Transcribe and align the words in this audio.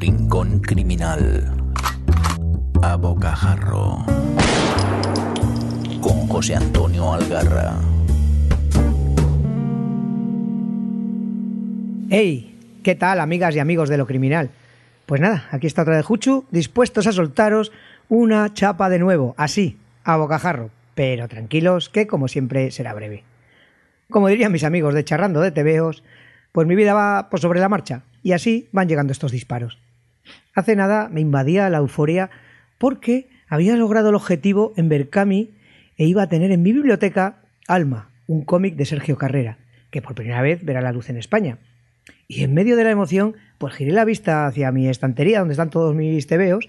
Rincón 0.00 0.60
Criminal. 0.60 1.52
A 2.82 2.94
Bocajarro. 2.94 4.06
Con 6.00 6.28
José 6.28 6.54
Antonio 6.54 7.12
Algarra. 7.12 7.74
¡Hey! 12.10 12.56
¿Qué 12.84 12.94
tal, 12.94 13.18
amigas 13.18 13.56
y 13.56 13.58
amigos 13.58 13.88
de 13.88 13.98
lo 13.98 14.06
criminal? 14.06 14.50
Pues 15.06 15.20
nada, 15.20 15.48
aquí 15.50 15.66
está 15.66 15.82
otra 15.82 15.96
vez 15.96 16.06
Juchu, 16.06 16.44
dispuestos 16.52 17.08
a 17.08 17.12
soltaros 17.12 17.72
una 18.08 18.54
chapa 18.54 18.88
de 18.90 19.00
nuevo, 19.00 19.34
así, 19.36 19.78
a 20.04 20.16
bocajarro. 20.16 20.70
Pero 20.94 21.26
tranquilos, 21.26 21.88
que 21.88 22.06
como 22.06 22.28
siempre 22.28 22.70
será 22.70 22.94
breve. 22.94 23.24
Como 24.10 24.28
dirían 24.28 24.52
mis 24.52 24.62
amigos 24.62 24.94
de 24.94 25.02
Charrando 25.02 25.40
de 25.40 25.50
Tebeos, 25.50 26.04
pues 26.52 26.68
mi 26.68 26.76
vida 26.76 26.94
va 26.94 27.30
por 27.30 27.40
sobre 27.40 27.58
la 27.58 27.68
marcha, 27.68 28.02
y 28.22 28.30
así 28.30 28.68
van 28.70 28.88
llegando 28.88 29.12
estos 29.12 29.32
disparos. 29.32 29.78
Hace 30.54 30.76
nada 30.76 31.08
me 31.08 31.20
invadía 31.20 31.68
la 31.70 31.78
euforia 31.78 32.30
porque 32.78 33.28
había 33.48 33.76
logrado 33.76 34.10
el 34.10 34.14
objetivo 34.14 34.72
en 34.76 34.88
Berkami 34.88 35.50
e 35.96 36.06
iba 36.06 36.22
a 36.22 36.28
tener 36.28 36.50
en 36.52 36.62
mi 36.62 36.72
biblioteca 36.72 37.42
Alma, 37.66 38.10
un 38.26 38.44
cómic 38.44 38.76
de 38.76 38.86
Sergio 38.86 39.18
Carrera, 39.18 39.58
que 39.90 40.02
por 40.02 40.14
primera 40.14 40.42
vez 40.42 40.64
verá 40.64 40.80
la 40.80 40.92
luz 40.92 41.10
en 41.10 41.16
España. 41.16 41.58
Y 42.26 42.44
en 42.44 42.54
medio 42.54 42.76
de 42.76 42.84
la 42.84 42.90
emoción, 42.90 43.36
pues 43.58 43.74
giré 43.74 43.92
la 43.92 44.04
vista 44.04 44.46
hacia 44.46 44.72
mi 44.72 44.88
estantería 44.88 45.40
donde 45.40 45.52
están 45.52 45.70
todos 45.70 45.94
mis 45.94 46.26
tebeos 46.26 46.68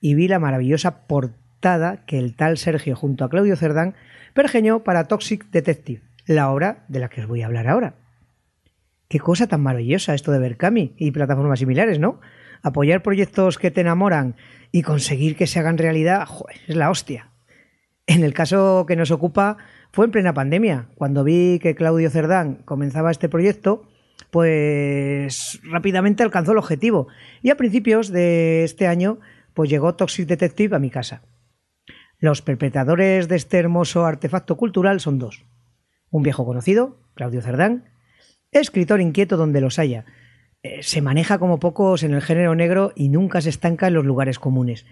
y 0.00 0.14
vi 0.14 0.28
la 0.28 0.38
maravillosa 0.38 1.06
portada 1.06 2.04
que 2.06 2.18
el 2.18 2.34
tal 2.34 2.58
Sergio 2.58 2.94
junto 2.94 3.24
a 3.24 3.30
Claudio 3.30 3.56
Cerdán 3.56 3.94
pergeñó 4.34 4.84
para 4.84 5.04
Toxic 5.04 5.50
Detective, 5.50 6.02
la 6.26 6.50
obra 6.50 6.84
de 6.88 7.00
la 7.00 7.08
que 7.08 7.22
os 7.22 7.26
voy 7.26 7.42
a 7.42 7.46
hablar 7.46 7.68
ahora. 7.68 7.94
Qué 9.08 9.18
cosa 9.18 9.46
tan 9.46 9.62
maravillosa 9.62 10.14
esto 10.14 10.30
de 10.32 10.38
Berkami 10.38 10.94
y 10.98 11.10
plataformas 11.10 11.58
similares, 11.58 11.98
¿no? 11.98 12.20
Apoyar 12.62 13.02
proyectos 13.02 13.58
que 13.58 13.70
te 13.70 13.80
enamoran 13.80 14.36
y 14.72 14.82
conseguir 14.82 15.36
que 15.36 15.46
se 15.46 15.58
hagan 15.58 15.78
realidad, 15.78 16.26
es 16.66 16.76
la 16.76 16.90
hostia. 16.90 17.30
En 18.06 18.24
el 18.24 18.34
caso 18.34 18.84
que 18.86 18.96
nos 18.96 19.10
ocupa, 19.10 19.58
fue 19.92 20.06
en 20.06 20.10
plena 20.10 20.34
pandemia. 20.34 20.88
Cuando 20.94 21.24
vi 21.24 21.58
que 21.60 21.74
Claudio 21.74 22.10
Cerdán 22.10 22.62
comenzaba 22.64 23.10
este 23.10 23.28
proyecto, 23.28 23.88
pues 24.30 25.60
rápidamente 25.62 26.22
alcanzó 26.22 26.52
el 26.52 26.58
objetivo. 26.58 27.08
Y 27.42 27.50
a 27.50 27.56
principios 27.56 28.08
de 28.10 28.64
este 28.64 28.86
año, 28.86 29.18
pues 29.54 29.70
llegó 29.70 29.94
Toxic 29.94 30.26
Detective 30.26 30.76
a 30.76 30.78
mi 30.78 30.90
casa. 30.90 31.22
Los 32.18 32.42
perpetradores 32.42 33.28
de 33.28 33.36
este 33.36 33.58
hermoso 33.58 34.04
artefacto 34.04 34.56
cultural 34.56 35.00
son 35.00 35.18
dos. 35.18 35.44
Un 36.10 36.22
viejo 36.22 36.44
conocido, 36.44 36.98
Claudio 37.14 37.42
Cerdán, 37.42 37.90
escritor 38.50 39.00
inquieto 39.00 39.36
donde 39.36 39.60
los 39.60 39.78
haya. 39.78 40.04
Eh, 40.62 40.82
se 40.82 41.02
maneja 41.02 41.38
como 41.38 41.60
pocos 41.60 42.02
en 42.02 42.14
el 42.14 42.22
género 42.22 42.54
negro 42.54 42.92
y 42.96 43.08
nunca 43.08 43.40
se 43.40 43.50
estanca 43.50 43.86
en 43.86 43.94
los 43.94 44.04
lugares 44.04 44.38
comunes. 44.38 44.86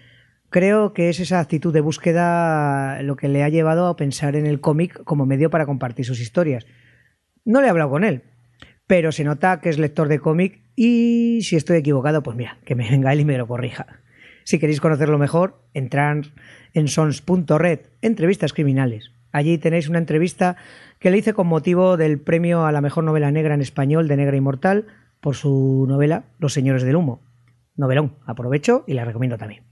Creo 0.49 0.93
que 0.93 1.09
es 1.09 1.19
esa 1.19 1.41
actitud 1.41 1.73
de 1.73 1.81
búsqueda 1.81 3.01
lo 3.01 3.17
que 3.17 3.27
le 3.27 3.43
ha 3.43 3.49
llevado 3.49 3.87
a 3.87 3.97
pensar 3.97 4.37
en 4.37 4.45
el 4.45 4.61
cómic 4.61 5.03
como 5.03 5.25
medio 5.25 5.49
para 5.49 5.65
compartir 5.65 6.05
sus 6.05 6.21
historias. 6.21 6.65
No 7.43 7.59
le 7.59 7.67
he 7.67 7.69
hablado 7.69 7.89
con 7.89 8.05
él, 8.05 8.23
pero 8.87 9.11
se 9.11 9.25
nota 9.25 9.59
que 9.59 9.69
es 9.69 9.77
lector 9.77 10.07
de 10.07 10.19
cómic 10.19 10.61
y 10.75 11.41
si 11.41 11.57
estoy 11.57 11.77
equivocado, 11.77 12.23
pues 12.23 12.37
mira, 12.37 12.59
que 12.63 12.75
me 12.75 12.89
venga 12.89 13.11
él 13.11 13.19
y 13.19 13.25
me 13.25 13.37
lo 13.37 13.47
corrija. 13.47 13.87
Si 14.45 14.59
queréis 14.59 14.79
conocerlo 14.79 15.17
mejor, 15.17 15.61
entrad 15.73 16.23
en 16.73 16.87
sons.red, 16.87 17.79
entrevistas 18.01 18.53
criminales. 18.53 19.11
Allí 19.33 19.57
tenéis 19.57 19.89
una 19.89 19.99
entrevista 19.99 20.55
que 20.99 21.11
le 21.11 21.17
hice 21.17 21.33
con 21.33 21.47
motivo 21.47 21.97
del 21.97 22.21
premio 22.21 22.65
a 22.65 22.71
la 22.71 22.79
mejor 22.79 23.03
novela 23.03 23.31
negra 23.31 23.53
en 23.53 23.61
español 23.61 24.07
de 24.07 24.15
Negra 24.15 24.37
Inmortal 24.37 24.85
por 25.27 25.35
su 25.35 25.83
novela 25.89 26.23
Los 26.39 26.53
Señores 26.53 26.83
del 26.83 26.95
Humo. 26.95 27.21
Novelón, 27.75 28.15
aprovecho 28.25 28.85
y 28.87 28.93
la 28.93 29.03
recomiendo 29.03 29.37
también. 29.37 29.65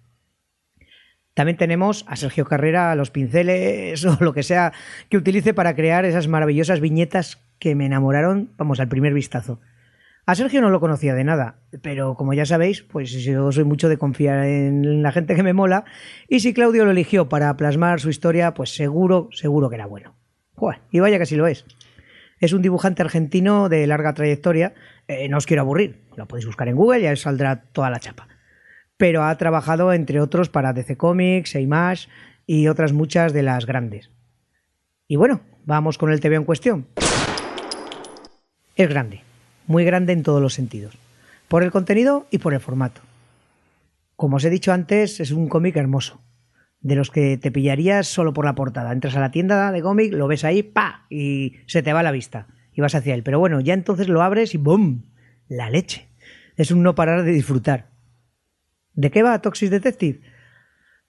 También 1.33 1.55
tenemos 1.55 2.03
a 2.09 2.17
Sergio 2.17 2.43
Carrera 2.43 2.93
los 2.95 3.09
pinceles 3.09 4.03
o 4.05 4.17
lo 4.19 4.33
que 4.33 4.43
sea 4.43 4.73
que 5.07 5.15
utilice 5.15 5.53
para 5.53 5.73
crear 5.73 6.03
esas 6.03 6.27
maravillosas 6.27 6.81
viñetas 6.81 7.41
que 7.57 7.73
me 7.73 7.85
enamoraron, 7.85 8.51
vamos, 8.57 8.81
al 8.81 8.89
primer 8.89 9.13
vistazo. 9.13 9.61
A 10.25 10.35
Sergio 10.35 10.59
no 10.59 10.71
lo 10.71 10.81
conocía 10.81 11.15
de 11.15 11.23
nada, 11.23 11.61
pero 11.81 12.15
como 12.15 12.33
ya 12.33 12.45
sabéis, 12.45 12.81
pues 12.81 13.13
yo 13.23 13.49
soy 13.53 13.63
mucho 13.63 13.87
de 13.87 13.97
confiar 13.97 14.43
en 14.43 15.03
la 15.03 15.13
gente 15.13 15.35
que 15.35 15.43
me 15.43 15.53
mola, 15.53 15.85
y 16.27 16.41
si 16.41 16.53
Claudio 16.53 16.83
lo 16.83 16.91
eligió 16.91 17.29
para 17.29 17.55
plasmar 17.55 18.01
su 18.01 18.09
historia, 18.09 18.53
pues 18.53 18.75
seguro, 18.75 19.29
seguro 19.31 19.69
que 19.69 19.75
era 19.75 19.85
bueno. 19.85 20.17
y 20.91 20.99
vaya 20.99 21.17
que 21.17 21.25
sí 21.25 21.37
lo 21.37 21.47
es. 21.47 21.65
Es 22.39 22.51
un 22.51 22.61
dibujante 22.61 23.01
argentino 23.01 23.69
de 23.69 23.87
larga 23.87 24.13
trayectoria, 24.13 24.73
eh, 25.07 25.27
no 25.29 25.37
os 25.37 25.45
quiero 25.45 25.61
aburrir, 25.61 26.03
lo 26.15 26.27
podéis 26.27 26.45
buscar 26.45 26.67
en 26.67 26.75
Google 26.75 27.01
y 27.01 27.05
ahí 27.07 27.15
saldrá 27.15 27.63
toda 27.71 27.89
la 27.89 27.99
chapa 27.99 28.27
pero 28.97 29.23
ha 29.23 29.37
trabajado 29.37 29.93
entre 29.93 30.21
otros 30.21 30.49
para 30.49 30.73
DC 30.73 30.97
Comics, 30.97 31.55
Image 31.55 32.07
y 32.45 32.67
otras 32.67 32.93
muchas 32.93 33.33
de 33.33 33.43
las 33.43 33.65
grandes. 33.65 34.11
Y 35.07 35.15
bueno, 35.15 35.41
vamos 35.65 35.97
con 35.97 36.11
el 36.11 36.19
TV 36.19 36.35
en 36.35 36.45
cuestión. 36.45 36.87
Es 38.75 38.89
grande, 38.89 39.21
muy 39.67 39.85
grande 39.85 40.13
en 40.13 40.23
todos 40.23 40.41
los 40.41 40.53
sentidos, 40.53 40.97
por 41.47 41.63
el 41.63 41.71
contenido 41.71 42.27
y 42.31 42.39
por 42.39 42.53
el 42.53 42.59
formato. 42.59 43.01
Como 44.15 44.37
os 44.37 44.45
he 44.45 44.49
dicho 44.49 44.71
antes, 44.71 45.19
es 45.19 45.31
un 45.31 45.49
cómic 45.49 45.75
hermoso, 45.75 46.21
de 46.79 46.95
los 46.95 47.11
que 47.11 47.37
te 47.37 47.51
pillarías 47.51 48.07
solo 48.07 48.33
por 48.33 48.45
la 48.45 48.55
portada. 48.55 48.91
Entras 48.91 49.15
a 49.15 49.19
la 49.19 49.31
tienda 49.31 49.71
de 49.71 49.81
cómic, 49.81 50.13
lo 50.13 50.27
ves 50.27 50.45
ahí, 50.45 50.63
pa, 50.63 51.05
y 51.09 51.57
se 51.67 51.83
te 51.83 51.93
va 51.93 52.03
la 52.03 52.11
vista 52.11 52.47
y 52.75 52.81
vas 52.81 52.95
hacia 52.95 53.15
él. 53.15 53.23
Pero 53.23 53.39
bueno, 53.39 53.59
ya 53.61 53.73
entonces 53.73 54.07
lo 54.07 54.21
abres 54.21 54.53
y 54.53 54.57
¡bum! 54.57 55.03
La 55.47 55.69
leche. 55.69 56.09
Es 56.57 56.71
un 56.71 56.83
no 56.83 56.95
parar 56.95 57.23
de 57.23 57.31
disfrutar. 57.31 57.89
¿De 58.93 59.11
qué 59.11 59.23
va 59.23 59.41
Toxic 59.41 59.69
Detective? 59.69 60.21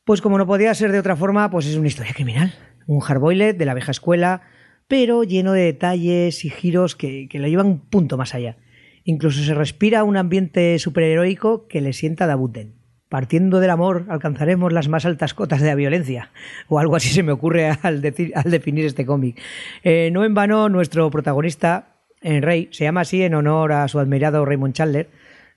Pues 0.05 0.21
como 0.21 0.39
no 0.39 0.47
podía 0.47 0.75
ser 0.75 0.93
de 0.93 0.99
otra 0.99 1.17
forma, 1.17 1.51
pues 1.51 1.67
es 1.67 1.77
una 1.77 1.89
historia 1.89 2.15
criminal. 2.15 2.55
Un 2.87 3.01
hardboiled 3.01 3.57
de 3.57 3.65
la 3.65 3.75
vieja 3.75 3.91
escuela, 3.91 4.43
pero 4.89 5.25
lleno 5.25 5.53
de 5.53 5.63
detalles 5.63 6.45
y 6.45 6.51
giros 6.51 6.95
que, 6.95 7.29
lo 7.33 7.49
llevan 7.49 7.67
un 7.67 7.81
punto 7.81 8.17
más 8.17 8.35
allá. 8.35 8.57
Incluso 9.05 9.43
se 9.43 9.55
respira 9.55 10.05
un 10.05 10.17
ambiente 10.17 10.79
superheroico 10.79 11.67
que 11.67 11.81
le 11.81 11.93
sienta 11.93 12.25
a 12.25 12.27
Dabuten. 12.29 12.75
Partiendo 13.09 13.61
del 13.61 13.71
amor 13.71 14.07
alcanzaremos 14.09 14.73
las 14.73 14.89
más 14.89 15.07
altas 15.07 15.33
cotas 15.33 15.61
de 15.61 15.69
la 15.69 15.75
violencia, 15.77 16.31
o 16.69 16.79
algo 16.79 16.97
así 16.97 17.09
se 17.09 17.23
me 17.23 17.33
ocurre 17.33 17.71
al, 17.83 18.01
definir 18.01 18.85
este 18.85 19.07
cómic. 19.07 19.41
Eh, 19.85 20.11
no 20.13 20.25
en 20.25 20.35
vano, 20.35 20.69
nuestro 20.69 21.09
protagonista, 21.11 21.97
en 22.21 22.43
Rey, 22.43 22.69
se 22.73 22.85
llama 22.85 23.03
así 23.03 23.23
en 23.23 23.35
honor 23.35 23.73
a 23.73 23.87
su 23.87 24.01
admirado 24.01 24.45
Raymond 24.45 24.75
Chandler, 24.75 25.09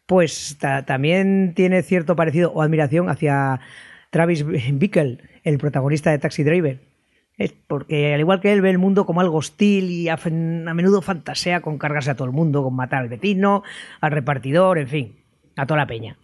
pues 0.06 0.58
también 0.86 1.54
tiene 1.56 1.84
cierto 1.84 2.16
parecido 2.16 2.52
o 2.52 2.62
admiración 2.62 3.10
hacia 3.10 3.60
Travis 4.10 4.46
Bickle, 4.46 5.20
el 5.44 5.58
protagonista 5.58 6.12
de 6.12 6.20
Taxi 6.20 6.44
Driver. 6.44 6.80
Porque 7.68 8.14
al 8.14 8.20
igual 8.20 8.42
que 8.42 8.52
él 8.52 8.62
ve 8.62 8.70
el 8.70 8.80
mundo 8.80 9.06
como 9.06 9.22
algo 9.22 9.38
hostil 9.38 9.90
y 9.90 10.10
a, 10.10 10.18
menudo 10.18 11.02
fantasea 11.02 11.62
con 11.62 11.78
cargarse 11.78 12.12
a 12.12 12.16
todo 12.16 12.26
el 12.26 12.34
mundo, 12.34 12.64
con 12.64 12.76
matar 12.76 13.04
al 13.04 13.10
vecino, 13.10 13.64
al 14.02 14.12
repartidor, 14.12 14.78
en 14.78 14.88
fin, 14.88 15.16
a 15.56 15.66
toda 15.66 15.80
la 15.80 15.88
peña. 15.88 16.18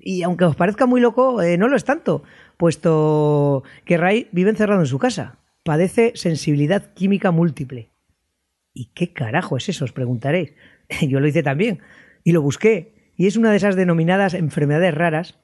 Y 0.00 0.22
aunque 0.22 0.44
os 0.44 0.56
parezca 0.56 0.86
muy 0.86 1.00
loco, 1.00 1.42
eh, 1.42 1.58
no 1.58 1.68
lo 1.68 1.76
es 1.76 1.84
tanto, 1.84 2.22
puesto 2.56 3.62
que 3.84 3.96
Ray 3.96 4.28
vive 4.32 4.50
encerrado 4.50 4.80
en 4.80 4.86
su 4.86 4.98
casa. 4.98 5.38
Padece 5.62 6.12
sensibilidad 6.14 6.94
química 6.94 7.30
múltiple. 7.30 7.90
¿Y 8.72 8.86
qué 8.94 9.12
carajo 9.12 9.56
es 9.56 9.68
eso? 9.68 9.84
Os 9.84 9.92
preguntaréis. 9.92 10.54
Yo 11.02 11.20
lo 11.20 11.28
hice 11.28 11.42
también. 11.42 11.80
Y 12.24 12.32
lo 12.32 12.42
busqué 12.42 12.94
y 13.20 13.26
es 13.26 13.36
una 13.36 13.50
de 13.50 13.58
esas 13.58 13.76
denominadas 13.76 14.32
enfermedades 14.32 14.94
raras 14.94 15.38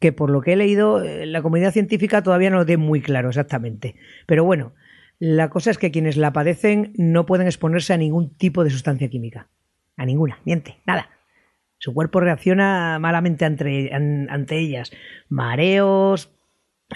que 0.00 0.12
por 0.12 0.30
lo 0.30 0.40
que 0.40 0.54
he 0.54 0.56
leído 0.56 1.00
eh, 1.00 1.26
la 1.26 1.42
comunidad 1.42 1.72
científica 1.72 2.24
todavía 2.24 2.50
no 2.50 2.56
lo 2.56 2.66
tiene 2.66 2.82
muy 2.82 3.00
claro 3.00 3.28
exactamente. 3.28 3.94
Pero 4.26 4.44
bueno, 4.44 4.72
la 5.20 5.48
cosa 5.48 5.70
es 5.70 5.78
que 5.78 5.92
quienes 5.92 6.16
la 6.16 6.32
padecen 6.32 6.92
no 6.96 7.24
pueden 7.24 7.46
exponerse 7.46 7.92
a 7.92 7.98
ningún 7.98 8.36
tipo 8.36 8.64
de 8.64 8.70
sustancia 8.70 9.08
química. 9.08 9.48
A 9.96 10.04
ninguna, 10.04 10.40
miente, 10.44 10.78
nada. 10.86 11.08
Su 11.84 11.92
cuerpo 11.92 12.18
reacciona 12.20 12.98
malamente 12.98 13.44
ante, 13.44 14.56
ellas. 14.58 14.90
Mareos, 15.28 16.34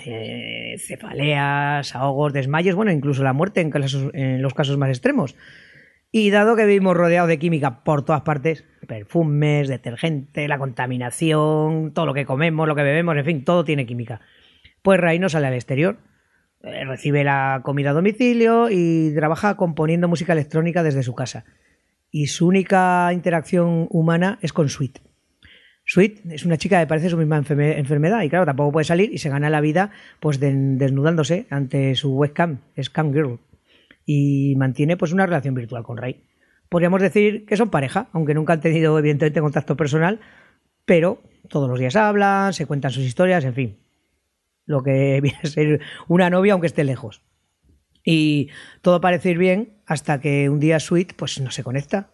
eh, 0.06 0.76
cefaleas, 0.78 1.94
ahogos, 1.94 2.32
desmayos, 2.32 2.74
bueno, 2.74 2.90
incluso 2.90 3.22
la 3.22 3.34
muerte 3.34 3.60
en 3.60 4.40
los 4.40 4.54
casos 4.54 4.78
más 4.78 4.88
extremos. 4.88 5.36
Y 6.10 6.30
dado 6.30 6.56
que 6.56 6.64
vivimos 6.64 6.96
rodeados 6.96 7.28
de 7.28 7.38
química 7.38 7.84
por 7.84 8.02
todas 8.02 8.22
partes, 8.22 8.64
perfumes, 8.86 9.68
detergente, 9.68 10.48
la 10.48 10.56
contaminación, 10.56 11.92
todo 11.92 12.06
lo 12.06 12.14
que 12.14 12.24
comemos, 12.24 12.66
lo 12.66 12.74
que 12.74 12.82
bebemos, 12.82 13.14
en 13.18 13.26
fin, 13.26 13.44
todo 13.44 13.66
tiene 13.66 13.84
química. 13.84 14.22
Pues 14.80 14.98
Ray 14.98 15.18
no 15.18 15.28
sale 15.28 15.48
al 15.48 15.54
exterior, 15.54 15.98
eh, 16.62 16.86
recibe 16.86 17.24
la 17.24 17.60
comida 17.62 17.90
a 17.90 17.92
domicilio 17.92 18.68
y 18.70 19.12
trabaja 19.14 19.58
componiendo 19.58 20.08
música 20.08 20.32
electrónica 20.32 20.82
desde 20.82 21.02
su 21.02 21.14
casa. 21.14 21.44
Y 22.10 22.26
su 22.28 22.46
única 22.46 23.10
interacción 23.12 23.86
humana 23.90 24.38
es 24.42 24.52
con 24.52 24.68
Sweet. 24.68 25.00
Sweet 25.84 26.26
es 26.32 26.44
una 26.44 26.58
chica 26.58 26.80
que 26.80 26.86
parece 26.86 27.08
su 27.08 27.16
misma 27.16 27.38
enfermedad 27.38 28.22
y 28.22 28.28
claro, 28.28 28.44
tampoco 28.44 28.72
puede 28.72 28.84
salir 28.84 29.12
y 29.12 29.18
se 29.18 29.30
gana 29.30 29.48
la 29.48 29.60
vida 29.60 29.90
pues 30.20 30.38
desnudándose 30.38 31.46
ante 31.48 31.94
su 31.94 32.14
webcam, 32.14 32.58
Scam 32.80 33.12
Girl 33.12 33.38
y 34.04 34.54
mantiene 34.56 34.96
pues 34.96 35.12
una 35.12 35.26
relación 35.26 35.54
virtual 35.54 35.82
con 35.82 35.98
Ray. 35.98 36.24
Podríamos 36.70 37.02
decir 37.02 37.44
que 37.44 37.58
son 37.58 37.68
pareja, 37.68 38.08
aunque 38.12 38.32
nunca 38.32 38.54
han 38.54 38.60
tenido 38.60 38.98
evidentemente 38.98 39.40
contacto 39.40 39.76
personal, 39.76 40.20
pero 40.86 41.22
todos 41.48 41.68
los 41.68 41.78
días 41.78 41.94
hablan, 41.94 42.54
se 42.54 42.64
cuentan 42.64 42.90
sus 42.90 43.04
historias, 43.04 43.44
en 43.44 43.52
fin. 43.52 43.78
Lo 44.64 44.82
que 44.82 45.20
viene 45.22 45.38
a 45.42 45.46
ser 45.46 45.80
una 46.08 46.30
novia 46.30 46.54
aunque 46.54 46.68
esté 46.68 46.84
lejos. 46.84 47.22
Y 48.04 48.48
todo 48.82 49.00
parece 49.00 49.30
ir 49.30 49.38
bien 49.38 49.78
hasta 49.86 50.20
que 50.20 50.48
un 50.48 50.60
día 50.60 50.80
Sweet 50.80 51.14
pues 51.14 51.40
no 51.40 51.50
se 51.50 51.62
conecta. 51.62 52.10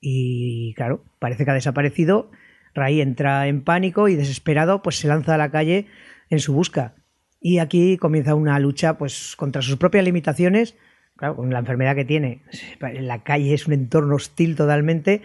Y 0.00 0.74
claro, 0.74 1.04
parece 1.18 1.44
que 1.44 1.50
ha 1.50 1.54
desaparecido. 1.54 2.30
Ray 2.74 3.00
entra 3.00 3.46
en 3.46 3.62
pánico 3.62 4.08
y 4.08 4.16
desesperado 4.16 4.82
pues 4.82 4.96
se 4.96 5.08
lanza 5.08 5.34
a 5.34 5.38
la 5.38 5.50
calle 5.50 5.86
en 6.30 6.40
su 6.40 6.52
busca. 6.52 6.94
Y 7.40 7.58
aquí 7.58 7.98
comienza 7.98 8.34
una 8.34 8.58
lucha 8.58 8.98
pues 8.98 9.34
contra 9.36 9.62
sus 9.62 9.76
propias 9.76 10.04
limitaciones, 10.04 10.76
claro, 11.16 11.36
con 11.36 11.52
la 11.52 11.58
enfermedad 11.58 11.94
que 11.94 12.04
tiene. 12.04 12.42
En 12.80 13.06
la 13.06 13.22
calle 13.22 13.54
es 13.54 13.66
un 13.66 13.74
entorno 13.74 14.16
hostil 14.16 14.56
totalmente. 14.56 15.22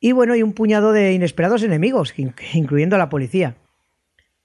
Y 0.00 0.12
bueno, 0.12 0.32
hay 0.32 0.42
un 0.42 0.54
puñado 0.54 0.92
de 0.92 1.12
inesperados 1.12 1.62
enemigos, 1.62 2.14
incluyendo 2.54 2.96
a 2.96 2.98
la 2.98 3.10
policía. 3.10 3.56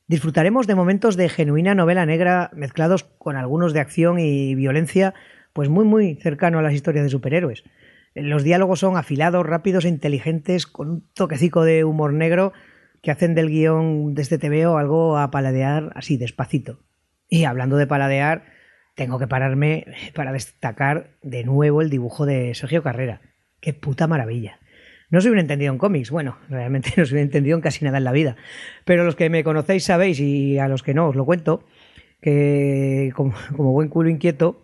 Disfrutaremos 0.07 0.68
de 0.68 0.75
momentos 0.75 1.16
de 1.16 1.30
genuina 1.30 1.74
novela 1.74 2.06
negra 2.06 2.52
mezclados 2.54 3.04
con 3.04 3.38
algunos 3.38 3.74
de 3.74 3.80
acción 3.80 4.19
y 4.19 4.54
violencia, 4.54 5.16
pues 5.52 5.68
muy 5.68 5.84
muy 5.84 6.13
cercano 6.16 6.60
a 6.60 6.62
las 6.62 6.74
historias 6.74 7.06
de 7.06 7.10
superhéroes. 7.10 7.63
Los 8.13 8.44
diálogos 8.44 8.81
son 8.81 8.98
afilados, 8.98 9.44
rápidos 9.44 9.84
e 9.84 9.90
inteligentes, 9.90 10.68
con 10.68 10.90
un 10.90 11.10
toquecico 11.16 11.63
de 11.63 11.84
humor 11.84 12.13
negro 12.13 12.54
que 13.02 13.10
hacen 13.10 13.34
del 13.34 13.50
guion 13.50 14.13
de 14.13 14.22
este 14.22 14.38
TVO 14.38 14.78
algo 14.78 15.18
a 15.18 15.31
paladear 15.31 15.92
así 15.96 16.18
despacito. 16.18 16.80
Y 17.28 17.46
hablando 17.46 17.75
de 17.75 17.88
paladear, 17.88 18.46
tengo 18.94 19.18
que 19.18 19.28
pararme 19.28 19.88
para 20.13 20.31
destacar 20.31 21.18
de 21.24 21.44
nuevo 21.44 21.81
el 21.81 21.90
dibujo 21.90 22.28
de 22.28 22.54
Sergio 22.54 22.84
Carrera. 22.84 23.22
¡Qué 23.60 23.74
puta 23.74 24.06
maravilla! 24.06 24.60
No 25.10 25.22
soy 25.22 25.31
un 25.31 25.40
entendido 25.40 25.72
en 25.72 25.78
cómics, 25.78 26.12
bueno, 26.12 26.38
realmente 26.50 26.94
no 26.98 27.06
soy 27.06 27.18
un 27.18 27.24
entendido 27.24 27.56
en 27.56 27.62
casi 27.62 27.86
nada 27.86 27.98
en 27.98 28.04
la 28.04 28.12
vida, 28.12 28.36
pero 28.86 29.04
los 29.04 29.16
que 29.16 29.30
me 29.30 29.44
conocéis 29.44 29.84
sabéis 29.84 30.19
y 30.19 30.57
a 30.60 30.68
los 30.68 30.84
que 30.84 30.94
no 30.94 31.07
os 31.07 31.16
lo 31.16 31.25
cuento, 31.25 31.63
que 32.22 33.12
como, 33.16 33.34
buen 33.56 33.90
culo 33.90 34.10
inquieto, 34.10 34.63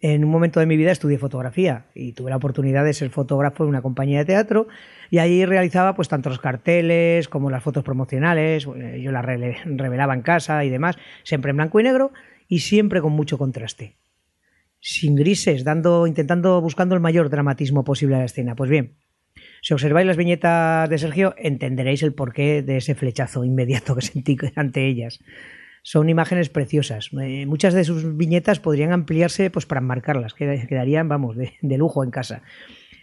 en 0.00 0.24
un 0.24 0.30
momento 0.30 0.58
de 0.58 0.66
mi 0.66 0.76
vida 0.76 0.90
estudié 0.90 1.16
fotografía 1.16 1.86
y 1.94 2.12
tuve 2.12 2.30
la 2.30 2.36
oportunidad 2.36 2.84
de 2.84 2.92
ser 2.92 3.10
fotógrafo 3.10 3.62
en 3.62 3.68
una 3.68 3.82
compañía 3.82 4.18
de 4.18 4.24
teatro 4.24 4.66
y 5.10 5.18
allí 5.18 5.44
realizaba 5.44 5.94
pues 5.94 6.08
tanto 6.08 6.28
los 6.28 6.40
carteles 6.40 7.28
como 7.28 7.50
las 7.50 7.62
fotos 7.62 7.84
promocionales, 7.84 8.64
yo 8.64 9.12
las 9.12 9.24
revelaba 9.24 10.14
en 10.14 10.22
casa 10.22 10.64
y 10.64 10.70
demás, 10.70 10.96
siempre 11.22 11.50
en 11.50 11.58
blanco 11.58 11.78
y 11.78 11.84
negro 11.84 12.12
y 12.48 12.60
siempre 12.60 13.00
con 13.00 13.12
mucho 13.12 13.38
contraste. 13.38 13.96
Sin 14.80 15.14
grises, 15.14 15.62
dando, 15.62 16.08
intentando, 16.08 16.60
buscando 16.60 16.96
el 16.96 17.00
mayor 17.00 17.30
dramatismo 17.30 17.84
posible 17.84 18.16
a 18.16 18.18
la 18.18 18.24
escena. 18.24 18.56
Pues 18.56 18.68
bien, 18.68 18.96
si 19.62 19.74
observáis 19.74 20.08
las 20.08 20.16
viñetas 20.16 20.90
de 20.90 20.98
Sergio, 20.98 21.34
entenderéis 21.38 22.02
el 22.02 22.12
porqué 22.12 22.62
de 22.62 22.78
ese 22.78 22.96
flechazo 22.96 23.44
inmediato 23.44 23.94
que 23.94 24.02
sentí 24.02 24.36
ante 24.56 24.88
ellas. 24.88 25.20
Son 25.84 26.08
imágenes 26.08 26.48
preciosas. 26.48 27.10
Eh, 27.20 27.46
muchas 27.46 27.72
de 27.72 27.84
sus 27.84 28.16
viñetas 28.16 28.58
podrían 28.58 28.92
ampliarse 28.92 29.50
pues, 29.50 29.64
para 29.64 29.80
marcarlas, 29.80 30.34
quedarían, 30.34 31.08
vamos, 31.08 31.36
de, 31.36 31.78
lujo 31.78 32.02
en 32.02 32.10
casa. 32.10 32.42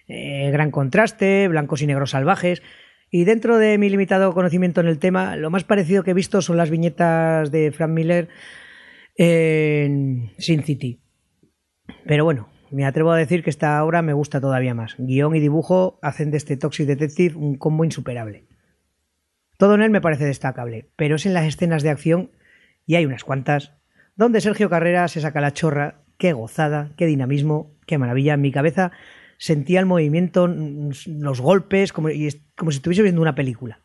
Eh, 0.10 0.50
gran 0.52 0.70
contraste, 0.70 1.48
blancos 1.48 1.82
y 1.82 1.88
negros 1.88 2.12
salvajes. 2.12 2.62
Y 3.10 3.24
dentro 3.24 3.58
de 3.58 3.78
mi 3.78 3.90
limitado 3.90 4.34
conocimiento 4.34 4.82
en 4.82 4.88
el 4.88 5.00
tema, 5.00 5.38
lo 5.38 5.50
más 5.50 5.64
parecido 5.64 6.04
que 6.04 6.12
he 6.12 6.14
visto 6.14 6.42
son 6.42 6.58
las 6.58 6.70
viñetas 6.70 7.52
de 7.52 7.72
Frank 7.72 7.92
Miller 7.92 8.28
en 9.16 10.32
Sin 10.38 10.64
City. 10.64 11.00
Pero 12.06 12.26
bueno, 12.26 12.50
me 12.72 12.86
atrevo 12.86 13.12
a 13.12 13.18
decir 13.18 13.44
que 13.44 13.50
esta 13.50 13.84
obra 13.84 14.02
me 14.02 14.14
gusta 14.14 14.42
todavía 14.42 14.74
más. 14.74 14.96
Guión 14.98 15.36
y 15.36 15.40
dibujo 15.40 16.00
hacen 16.02 16.32
de 16.32 16.38
este 16.38 16.58
Toxic 16.58 16.88
Detective 16.88 17.36
un 17.36 17.56
combo 17.56 17.84
insuperable. 17.84 18.46
Todo 19.58 19.76
en 19.76 19.82
él 19.82 19.92
me 19.92 20.02
parece 20.02 20.26
destacable, 20.26 20.90
pero 20.96 21.16
es 21.16 21.26
en 21.26 21.34
las 21.34 21.46
escenas 21.46 21.84
de 21.84 21.90
acción, 21.90 22.32
y 22.86 22.96
hay 22.96 23.06
unas 23.06 23.24
cuantas, 23.24 23.74
donde 24.16 24.42
Sergio 24.42 24.70
Carrera 24.70 25.08
se 25.08 25.22
saca 25.22 25.42
la 25.42 25.54
chorra. 25.54 26.02
Qué 26.18 26.34
gozada, 26.34 26.92
qué 26.98 27.06
dinamismo, 27.06 27.76
qué 27.86 27.98
maravilla. 27.98 28.34
En 28.34 28.42
mi 28.42 28.52
cabeza 28.52 28.92
sentía 29.38 29.80
el 29.80 29.86
movimiento, 29.86 30.48
los 30.48 31.42
golpes, 31.42 31.94
como, 31.94 32.10
como 32.56 32.72
si 32.72 32.78
estuviese 32.78 33.04
viendo 33.04 33.22
una 33.22 33.36
película. 33.36 33.82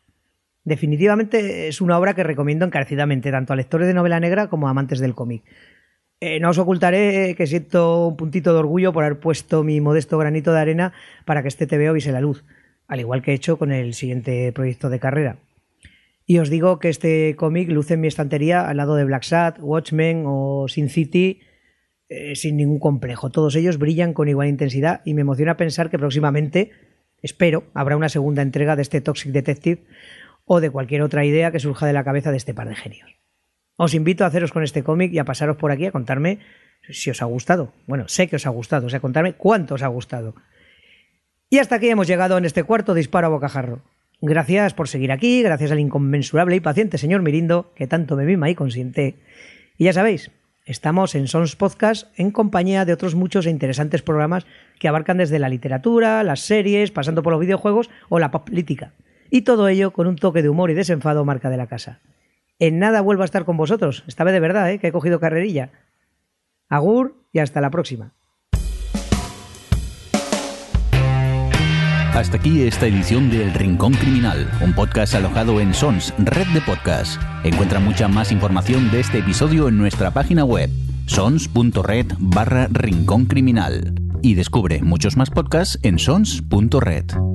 Definitivamente 0.63 1.67
es 1.67 1.79
una 1.79 1.97
obra 1.97 2.15
que 2.15 2.23
recomiendo 2.23 2.65
encarecidamente 2.65 3.31
tanto 3.31 3.53
a 3.53 3.55
lectores 3.55 3.87
de 3.87 3.93
novela 3.93 4.19
negra 4.19 4.47
como 4.47 4.67
a 4.67 4.71
amantes 4.71 4.99
del 4.99 5.13
cómic. 5.13 5.43
Eh, 6.25 6.39
no 6.39 6.49
os 6.49 6.57
ocultaré 6.57 7.35
que 7.37 7.45
siento 7.45 8.07
un 8.07 8.17
puntito 8.17 8.51
de 8.51 8.57
orgullo 8.57 8.91
por 8.91 9.03
haber 9.03 9.19
puesto 9.19 9.63
mi 9.63 9.79
modesto 9.79 10.17
granito 10.17 10.51
de 10.53 10.59
arena 10.59 10.91
para 11.23 11.43
que 11.43 11.49
este 11.49 11.67
TVO 11.67 11.93
viese 11.93 12.11
la 12.11 12.19
luz, 12.19 12.43
al 12.87 12.99
igual 12.99 13.21
que 13.21 13.29
he 13.29 13.35
hecho 13.35 13.59
con 13.59 13.71
el 13.71 13.93
siguiente 13.93 14.51
proyecto 14.51 14.89
de 14.89 14.97
carrera. 14.97 15.37
Y 16.25 16.39
os 16.39 16.49
digo 16.49 16.79
que 16.79 16.89
este 16.89 17.35
cómic 17.35 17.69
luce 17.69 17.93
en 17.93 18.01
mi 18.01 18.07
estantería 18.07 18.67
al 18.67 18.77
lado 18.77 18.95
de 18.95 19.05
Black 19.05 19.21
Sat, 19.21 19.59
Watchmen 19.59 20.23
o 20.25 20.65
Sin 20.67 20.89
City 20.89 21.41
eh, 22.09 22.35
sin 22.35 22.57
ningún 22.57 22.79
complejo. 22.79 23.29
Todos 23.29 23.55
ellos 23.55 23.77
brillan 23.77 24.13
con 24.13 24.27
igual 24.27 24.47
intensidad 24.47 25.03
y 25.05 25.13
me 25.13 25.21
emociona 25.21 25.57
pensar 25.57 25.91
que 25.91 25.99
próximamente, 25.99 26.71
espero, 27.21 27.65
habrá 27.75 27.97
una 27.97 28.09
segunda 28.09 28.41
entrega 28.41 28.75
de 28.75 28.81
este 28.81 28.99
Toxic 28.99 29.31
Detective 29.31 29.83
o 30.43 30.59
de 30.59 30.71
cualquier 30.71 31.03
otra 31.03 31.23
idea 31.23 31.51
que 31.51 31.59
surja 31.59 31.85
de 31.85 31.93
la 31.93 32.03
cabeza 32.03 32.31
de 32.31 32.37
este 32.37 32.55
par 32.55 32.67
de 32.67 32.75
genios. 32.75 33.24
Os 33.77 33.93
invito 33.93 34.23
a 34.23 34.27
haceros 34.27 34.51
con 34.51 34.63
este 34.63 34.83
cómic 34.83 35.11
y 35.11 35.19
a 35.19 35.25
pasaros 35.25 35.57
por 35.57 35.71
aquí 35.71 35.85
a 35.85 35.91
contarme 35.91 36.39
si 36.89 37.09
os 37.09 37.21
ha 37.21 37.25
gustado. 37.25 37.73
Bueno, 37.87 38.07
sé 38.07 38.27
que 38.27 38.37
os 38.37 38.45
ha 38.45 38.49
gustado, 38.49 38.87
o 38.87 38.89
sea, 38.89 38.99
contarme 38.99 39.33
cuánto 39.33 39.75
os 39.75 39.83
ha 39.83 39.87
gustado. 39.87 40.35
Y 41.49 41.59
hasta 41.59 41.75
aquí 41.75 41.89
hemos 41.89 42.07
llegado 42.07 42.37
en 42.37 42.45
este 42.45 42.63
cuarto 42.63 42.93
disparo 42.93 43.27
a 43.27 43.31
bocajarro. 43.31 43.81
Gracias 44.21 44.73
por 44.73 44.87
seguir 44.87 45.11
aquí, 45.11 45.43
gracias 45.43 45.71
al 45.71 45.79
inconmensurable 45.79 46.55
y 46.55 46.59
paciente 46.59 46.97
señor 46.97 47.21
Mirindo, 47.21 47.73
que 47.75 47.87
tanto 47.87 48.15
me 48.15 48.25
mima 48.25 48.49
y 48.49 48.55
consiente. 48.55 49.15
Y 49.77 49.85
ya 49.85 49.93
sabéis, 49.93 50.31
estamos 50.65 51.13
en 51.13 51.27
Sons 51.27 51.55
Podcast 51.55 52.07
en 52.17 52.31
compañía 52.31 52.85
de 52.85 52.93
otros 52.93 53.13
muchos 53.13 53.45
e 53.45 53.49
interesantes 53.49 54.01
programas 54.01 54.45
que 54.79 54.87
abarcan 54.87 55.17
desde 55.17 55.37
la 55.37 55.49
literatura, 55.49 56.23
las 56.23 56.39
series, 56.39 56.91
pasando 56.91 57.23
por 57.23 57.33
los 57.33 57.41
videojuegos 57.41 57.89
o 58.09 58.19
la 58.19 58.31
política. 58.31 58.93
Y 59.29 59.41
todo 59.41 59.67
ello 59.67 59.91
con 59.91 60.07
un 60.07 60.15
toque 60.15 60.41
de 60.41 60.49
humor 60.49 60.71
y 60.71 60.75
desenfado 60.75 61.25
marca 61.25 61.49
de 61.49 61.57
la 61.57 61.67
casa. 61.67 61.99
En 62.59 62.79
nada 62.79 63.01
vuelvo 63.01 63.23
a 63.23 63.25
estar 63.25 63.43
con 63.45 63.57
vosotros, 63.57 64.03
esta 64.07 64.23
vez 64.23 64.33
de 64.33 64.39
verdad, 64.39 64.71
¿eh? 64.71 64.79
que 64.79 64.87
he 64.87 64.91
cogido 64.91 65.19
carrerilla. 65.19 65.71
Agur 66.69 67.25
y 67.31 67.39
hasta 67.39 67.61
la 67.61 67.69
próxima. 67.69 68.13
Hasta 72.13 72.37
aquí 72.37 72.63
esta 72.63 72.87
edición 72.87 73.29
de 73.29 73.43
El 73.43 73.53
Rincón 73.53 73.93
Criminal, 73.93 74.49
un 74.63 74.73
podcast 74.73 75.15
alojado 75.15 75.59
en 75.59 75.73
Sons, 75.73 76.13
red 76.17 76.47
de 76.53 76.61
podcast. 76.61 77.21
Encuentra 77.43 77.81
mucha 77.81 78.07
más 78.07 78.31
información 78.31 78.89
de 78.89 79.01
este 79.01 79.17
episodio 79.19 79.67
en 79.67 79.77
nuestra 79.77 80.11
página 80.11 80.45
web, 80.45 80.69
sons.red 81.07 82.13
barra 82.19 82.67
Rincón 82.71 83.25
Criminal. 83.25 83.93
Y 84.21 84.35
descubre 84.35 84.81
muchos 84.81 85.17
más 85.17 85.29
podcasts 85.29 85.77
en 85.83 85.99
sons.red. 85.99 87.34